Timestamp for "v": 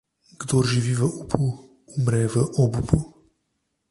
0.99-1.03, 2.33-2.49